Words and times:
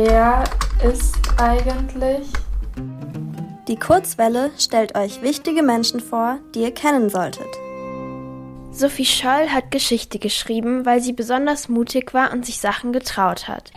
Wer 0.00 0.44
ist 0.88 1.16
eigentlich? 1.38 2.28
Die 3.66 3.74
Kurzwelle 3.74 4.52
stellt 4.56 4.96
euch 4.96 5.22
wichtige 5.22 5.64
Menschen 5.64 5.98
vor, 5.98 6.38
die 6.54 6.60
ihr 6.60 6.72
kennen 6.72 7.10
solltet. 7.10 7.48
Sophie 8.70 9.04
Scholl 9.04 9.48
hat 9.48 9.72
Geschichte 9.72 10.20
geschrieben, 10.20 10.86
weil 10.86 11.00
sie 11.00 11.12
besonders 11.12 11.68
mutig 11.68 12.14
war 12.14 12.32
und 12.32 12.46
sich 12.46 12.60
Sachen 12.60 12.92
getraut 12.92 13.48
hat. 13.48 13.72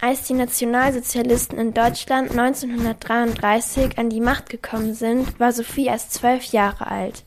Als 0.00 0.28
die 0.28 0.34
Nationalsozialisten 0.34 1.58
in 1.58 1.74
Deutschland 1.74 2.30
1933 2.30 3.98
an 3.98 4.10
die 4.10 4.20
Macht 4.20 4.48
gekommen 4.48 4.94
sind, 4.94 5.40
war 5.40 5.50
Sophie 5.50 5.86
erst 5.86 6.14
zwölf 6.14 6.44
Jahre 6.52 6.86
alt. 6.88 7.24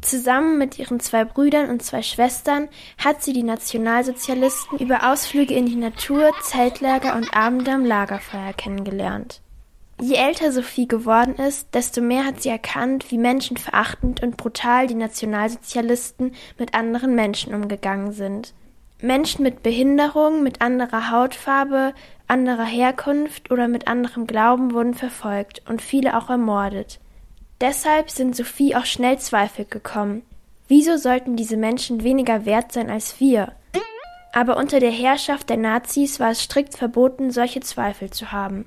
Zusammen 0.00 0.58
mit 0.58 0.78
ihren 0.78 1.00
zwei 1.00 1.24
Brüdern 1.24 1.68
und 1.68 1.82
zwei 1.82 2.02
Schwestern 2.02 2.68
hat 2.98 3.22
sie 3.22 3.32
die 3.32 3.42
Nationalsozialisten 3.42 4.78
über 4.78 5.10
Ausflüge 5.10 5.54
in 5.54 5.66
die 5.66 5.76
Natur, 5.76 6.30
Zeltlager 6.42 7.16
und 7.16 7.34
Abende 7.34 7.72
am 7.72 7.84
Lagerfeuer 7.84 8.52
kennengelernt. 8.52 9.40
Je 10.00 10.14
älter 10.14 10.52
Sophie 10.52 10.86
geworden 10.86 11.34
ist, 11.34 11.74
desto 11.74 12.00
mehr 12.00 12.24
hat 12.24 12.40
sie 12.40 12.50
erkannt, 12.50 13.10
wie 13.10 13.18
menschenverachtend 13.18 14.22
und 14.22 14.36
brutal 14.36 14.86
die 14.86 14.94
Nationalsozialisten 14.94 16.32
mit 16.56 16.74
anderen 16.74 17.16
Menschen 17.16 17.52
umgegangen 17.52 18.12
sind. 18.12 18.54
Menschen 19.00 19.42
mit 19.42 19.64
Behinderung, 19.64 20.44
mit 20.44 20.60
anderer 20.60 21.10
Hautfarbe, 21.10 21.94
anderer 22.28 22.64
Herkunft 22.64 23.50
oder 23.50 23.66
mit 23.66 23.88
anderem 23.88 24.28
Glauben 24.28 24.72
wurden 24.72 24.94
verfolgt 24.94 25.62
und 25.68 25.82
viele 25.82 26.16
auch 26.16 26.30
ermordet. 26.30 27.00
Deshalb 27.60 28.10
sind 28.10 28.36
Sophie 28.36 28.76
auch 28.76 28.84
schnell 28.84 29.18
Zweifel 29.18 29.64
gekommen. 29.64 30.22
Wieso 30.68 30.96
sollten 30.96 31.36
diese 31.36 31.56
Menschen 31.56 32.04
weniger 32.04 32.44
wert 32.44 32.72
sein 32.72 32.90
als 32.90 33.18
wir? 33.20 33.52
Aber 34.32 34.56
unter 34.56 34.78
der 34.78 34.90
Herrschaft 34.90 35.48
der 35.48 35.56
Nazis 35.56 36.20
war 36.20 36.30
es 36.30 36.42
strikt 36.42 36.76
verboten, 36.76 37.30
solche 37.30 37.60
Zweifel 37.60 38.10
zu 38.10 38.30
haben. 38.30 38.66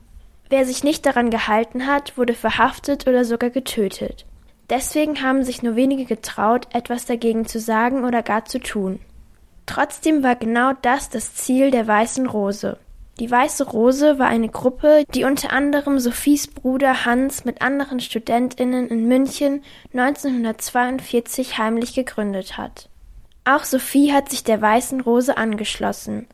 Wer 0.50 0.66
sich 0.66 0.84
nicht 0.84 1.06
daran 1.06 1.30
gehalten 1.30 1.88
hat, 1.88 2.18
wurde 2.18 2.34
verhaftet 2.34 3.08
oder 3.08 3.24
sogar 3.24 3.52
getötet. 3.52 4.26
Deswegen 4.70 5.22
haben 5.22 5.44
sich 5.44 5.64
nur 5.64 5.76
wenige 5.76 6.06
getraut, 6.06 6.68
etwas 6.74 7.06
dagegen 7.06 7.46
zu 7.46 7.60
sagen 7.60 8.04
oder 8.04 8.24
gar 8.24 8.46
zu 8.46 8.60
tun. 8.60 9.00
Trotzdem 9.66 10.24
war 10.24 10.36
genau 10.36 10.74
das 10.82 11.10
das 11.10 11.36
Ziel 11.36 11.72
der 11.72 11.88
Weißen 11.88 12.28
Rose. 12.28 12.78
Die 13.20 13.30
Weiße 13.30 13.70
Rose 13.70 14.18
war 14.20 14.28
eine 14.28 14.50
Gruppe, 14.50 15.04
die 15.14 15.26
unter 15.26 15.52
anderem 15.52 16.00
Sophies 16.00 16.48
Bruder 16.48 17.06
Hans 17.06 17.46
mit 17.46 17.62
anderen 17.62 18.00
Studentinnen 18.00 18.88
in 18.88 19.08
München 19.08 19.64
1942 19.94 21.58
heimlich 21.58 21.94
gegründet 21.94 22.58
hat. 22.58 22.90
Auch 23.44 23.64
Sophie 23.64 24.14
hat 24.14 24.30
sich 24.30 24.44
der 24.44 24.62
Weißen 24.62 25.02
Rose 25.02 25.36
angeschlossen. 25.38 26.28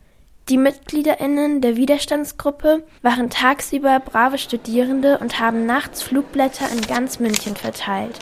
Die 0.50 0.58
Mitgliederinnen 0.58 1.59
der 1.59 1.75
Widerstandsgruppe 1.75 2.84
waren 3.02 3.30
tagsüber 3.30 4.00
brave 4.00 4.38
Studierende 4.38 5.17
und 5.17 5.41
haben 5.41 5.66
nachts 5.66 6.02
Flugblätter 6.02 6.72
in 6.72 6.81
ganz 6.81 7.19
München 7.19 7.56
verteilt. 7.58 8.17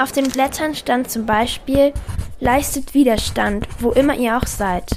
Auf 0.00 0.10
den 0.10 0.28
Blättern 0.28 0.74
stand 0.74 1.10
zum 1.10 1.26
Beispiel 1.26 1.92
Leistet 2.40 2.92
Widerstand, 2.92 3.66
wo 3.78 3.92
immer 3.92 4.16
ihr 4.16 4.36
auch 4.36 4.46
seid. 4.46 4.90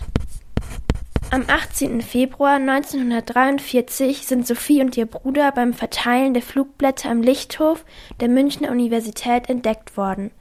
Am 1.31 1.45
18. 1.47 2.01
Februar 2.01 2.55
1943 2.55 4.25
sind 4.25 4.47
Sophie 4.47 4.81
und 4.81 4.97
ihr 4.97 5.05
Bruder 5.05 5.51
beim 5.51 5.73
Verteilen 5.73 6.33
der 6.33 6.41
Flugblätter 6.41 7.11
am 7.11 7.21
Lichthof 7.21 7.85
der 8.19 8.29
Münchner 8.29 8.71
Universität 8.71 9.47
entdeckt 9.47 9.95
worden. 9.95 10.31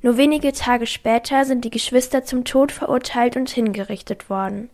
Nur 0.00 0.16
wenige 0.16 0.52
Tage 0.52 0.86
später 0.86 1.44
sind 1.44 1.66
die 1.66 1.70
Geschwister 1.70 2.24
zum 2.24 2.46
Tod 2.46 2.72
verurteilt 2.72 3.36
und 3.36 3.50
hingerichtet 3.50 4.30
worden. 4.30 4.70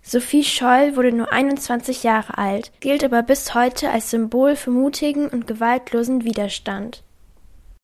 Sophie 0.00 0.44
Scholl 0.44 0.94
wurde 0.94 1.10
nur 1.10 1.32
21 1.32 2.04
Jahre 2.04 2.38
alt, 2.38 2.70
gilt 2.78 3.02
aber 3.02 3.24
bis 3.24 3.52
heute 3.52 3.90
als 3.90 4.10
Symbol 4.10 4.54
für 4.54 4.70
mutigen 4.70 5.26
und 5.26 5.48
gewaltlosen 5.48 6.22
Widerstand. 6.22 7.02